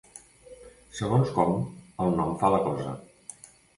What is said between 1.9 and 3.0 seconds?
el nom fa la cosa.